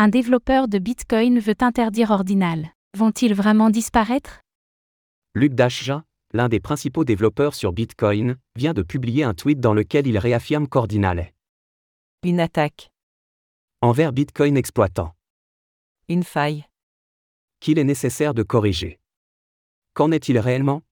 [0.00, 2.70] Un développeur de Bitcoin veut interdire Ordinal.
[2.96, 4.42] Vont-ils vraiment disparaître?
[5.34, 10.06] Luc Dashja, l'un des principaux développeurs sur Bitcoin, vient de publier un tweet dans lequel
[10.06, 11.34] il réaffirme qu'Ordinal est
[12.22, 12.90] Une attaque.
[13.80, 15.14] envers Bitcoin exploitant,
[16.08, 16.64] Une faille.
[17.60, 19.00] qu'il est nécessaire de corriger.
[19.94, 20.82] Qu'en est-il réellement?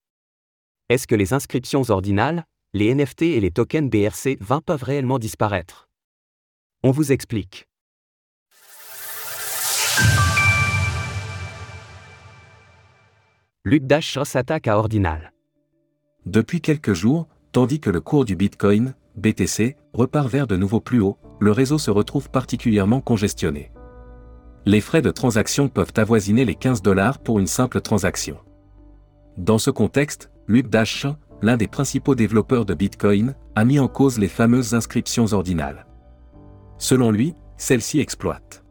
[0.89, 5.89] Est-ce que les inscriptions ordinales, les NFT et les tokens BRC20 peuvent réellement disparaître?
[6.83, 7.69] On vous explique.
[13.67, 15.33] Luc Dash s'attaque à Ordinal.
[16.25, 21.01] Depuis quelques jours, tandis que le cours du Bitcoin, BTC, repart vers de nouveaux plus
[21.01, 23.73] hauts, le réseau se retrouve particulièrement congestionné.
[24.67, 28.37] Les frais de transaction peuvent avoisiner les 15 dollars pour une simple transaction.
[29.37, 31.05] Dans ce contexte, Luc Dash,
[31.43, 35.87] l'un des principaux développeurs de Bitcoin, a mis en cause les fameuses inscriptions ordinales.
[36.79, 38.63] Selon lui, celles-ci exploitent.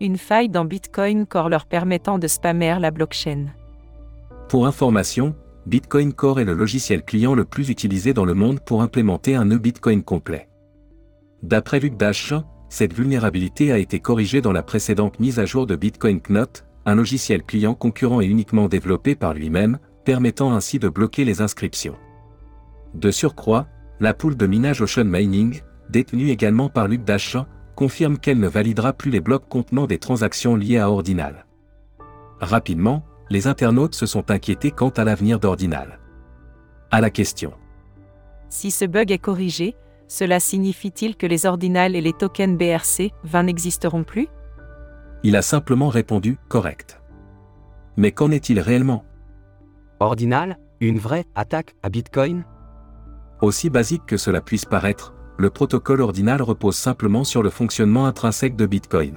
[0.00, 3.48] Une faille dans Bitcoin Core leur permettant de spammer la blockchain.
[4.48, 5.34] Pour information,
[5.66, 9.44] Bitcoin Core est le logiciel client le plus utilisé dans le monde pour implémenter un
[9.44, 10.48] nœud Bitcoin complet.
[11.42, 12.32] D'après Luc Dash,
[12.70, 16.94] cette vulnérabilité a été corrigée dans la précédente mise à jour de Bitcoin Knot, un
[16.94, 21.96] logiciel client concurrent et uniquement développé par lui-même, permettant ainsi de bloquer les inscriptions.
[22.94, 23.66] De surcroît,
[24.00, 25.60] la pool de minage Ocean Mining,
[25.90, 27.36] détenue également par Luc Dash,
[27.76, 31.44] confirme qu'elle ne validera plus les blocs contenant des transactions liées à Ordinal.
[32.40, 35.98] Rapidement, les internautes se sont inquiétés quant à l'avenir d'Ordinal.
[36.90, 37.52] À la question.
[38.48, 39.76] Si ce bug est corrigé,
[40.06, 44.28] cela signifie-t-il que les ordinals et les tokens BRC 20 n'existeront plus?
[45.22, 47.00] Il a simplement répondu correct.
[47.96, 49.04] Mais qu'en est-il réellement?
[50.00, 52.44] Ordinal, une vraie attaque à Bitcoin?
[53.42, 58.56] Aussi basique que cela puisse paraître, le protocole ordinal repose simplement sur le fonctionnement intrinsèque
[58.56, 59.16] de Bitcoin.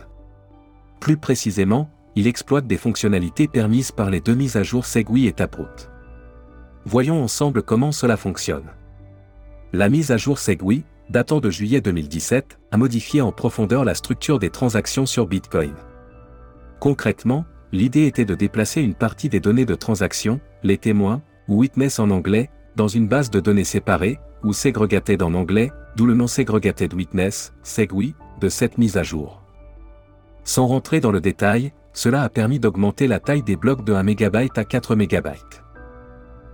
[1.00, 5.34] Plus précisément, il exploite des fonctionnalités permises par les deux mises à jour Segwit et
[5.34, 5.90] Taproot.
[6.86, 8.72] Voyons ensemble comment cela fonctionne.
[9.72, 14.40] La mise à jour Segwit, datant de juillet 2017, a modifié en profondeur la structure
[14.40, 15.74] des transactions sur Bitcoin.
[16.80, 22.00] Concrètement, l'idée était de déplacer une partie des données de transaction, les témoins, ou witness
[22.00, 26.28] en anglais, dans une base de données séparée, ou segregated en anglais, d'où le nom
[26.28, 29.44] segregated witness, SegWit, de cette mise à jour.
[30.44, 34.04] Sans rentrer dans le détail, cela a permis d'augmenter la taille des blocs de 1
[34.04, 35.28] MB à 4 MB.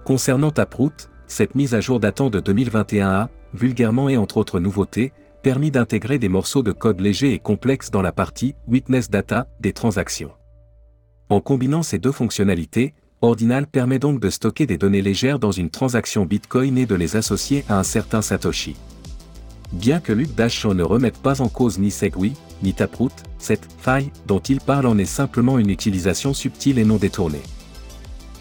[0.05, 5.11] Concernant Taproot, cette mise à jour datant de 2021 a, vulgairement et entre autres nouveautés,
[5.43, 9.73] permis d'intégrer des morceaux de code légers et complexes dans la partie Witness Data des
[9.73, 10.31] transactions.
[11.29, 15.69] En combinant ces deux fonctionnalités, Ordinal permet donc de stocker des données légères dans une
[15.69, 18.75] transaction Bitcoin et de les associer à un certain Satoshi.
[19.73, 24.11] Bien que Luc Dashon ne remette pas en cause ni Segwit, ni Taproot, cette faille
[24.25, 27.41] dont il parle en est simplement une utilisation subtile et non détournée.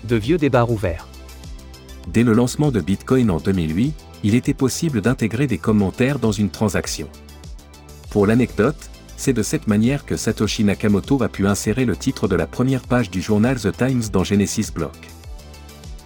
[0.04, 1.08] De vieux débats ouverts.
[2.12, 6.50] Dès le lancement de Bitcoin en 2008, il était possible d'intégrer des commentaires dans une
[6.50, 7.08] transaction.
[8.10, 12.36] Pour l'anecdote, c'est de cette manière que Satoshi Nakamoto a pu insérer le titre de
[12.36, 14.96] la première page du journal The Times dans Genesis Block.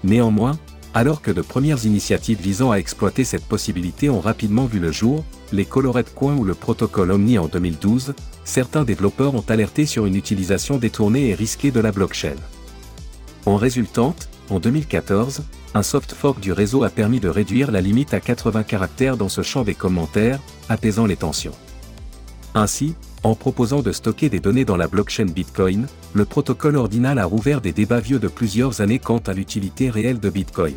[0.02, 0.58] Néanmoins,
[0.94, 5.24] alors que de premières initiatives visant à exploiter cette possibilité ont rapidement vu le jour,
[5.52, 8.14] les Colored Coins ou le protocole Omni en 2012,
[8.44, 12.36] certains développeurs ont alerté sur une utilisation détournée et risquée de la blockchain.
[13.46, 18.12] En résultante, en 2014, un soft fork du réseau a permis de réduire la limite
[18.12, 21.54] à 80 caractères dans ce champ des commentaires, apaisant les tensions.
[22.54, 27.26] Ainsi, en proposant de stocker des données dans la blockchain Bitcoin, le protocole ordinal a
[27.26, 30.76] rouvert des débats vieux de plusieurs années quant à l'utilité réelle de Bitcoin.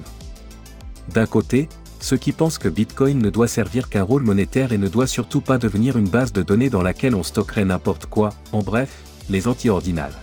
[1.14, 4.90] D'un côté, ceux qui pensent que Bitcoin ne doit servir qu'un rôle monétaire et ne
[4.90, 8.62] doit surtout pas devenir une base de données dans laquelle on stockerait n'importe quoi, en
[8.62, 8.90] bref,
[9.30, 10.16] les anti-ordinales.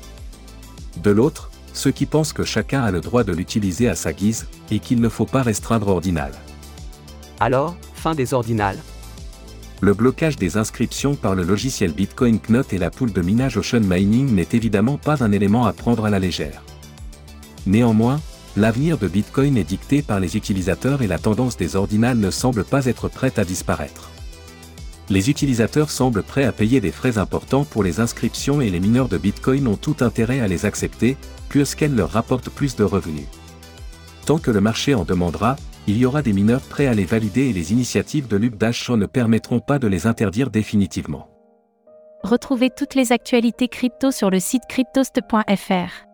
[1.02, 4.46] De l'autre, ceux qui pensent que chacun a le droit de l'utiliser à sa guise,
[4.70, 6.32] et qu'il ne faut pas restreindre ordinal.
[7.38, 8.78] Alors, fin des ordinales
[9.82, 13.80] Le blocage des inscriptions par le logiciel Bitcoin Knot et la pool de minage Ocean
[13.80, 16.62] Mining n'est évidemment pas un élément à prendre à la légère.
[17.66, 18.20] Néanmoins,
[18.58, 22.64] l'avenir de Bitcoin est dicté par les utilisateurs et la tendance des ordinales ne semble
[22.64, 24.10] pas être prête à disparaître.
[25.08, 29.08] Les utilisateurs semblent prêts à payer des frais importants pour les inscriptions et les mineurs
[29.08, 31.16] de Bitcoin ont tout intérêt à les accepter,
[31.48, 33.26] puisqu'elles leur rapportent plus de revenus.
[34.26, 35.56] Tant que le marché en demandera,
[35.86, 38.54] il y aura des mineurs prêts à les valider et les initiatives de Luc
[38.96, 41.28] ne permettront pas de les interdire définitivement.
[42.22, 46.06] Retrouvez toutes les actualités crypto sur le site cryptost.fr.